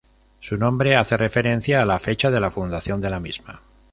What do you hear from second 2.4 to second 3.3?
fundación de la